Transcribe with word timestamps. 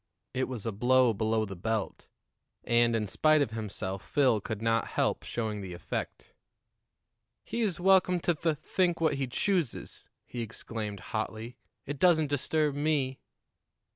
It 0.33 0.47
was 0.47 0.65
a 0.65 0.71
blow 0.71 1.13
below 1.13 1.45
the 1.45 1.55
belt, 1.55 2.07
and, 2.63 2.95
in 2.95 3.05
spite 3.05 3.43
of 3.43 3.51
himself, 3.51 4.03
Phil 4.03 4.41
could 4.41 4.59
not 4.59 4.87
help 4.87 5.21
showing 5.21 5.61
the 5.61 5.73
effect. 5.73 6.33
"He's 7.43 7.79
welcome 7.79 8.19
to 8.21 8.33
th 8.33 8.57
think 8.57 8.99
what 8.99 9.13
he 9.21 9.27
chooses," 9.27 10.09
he 10.25 10.41
exclaimed 10.41 11.01
hotly; 11.13 11.59
"it 11.85 11.99
doesn't 11.99 12.31
disturb 12.31 12.73
me." 12.73 13.19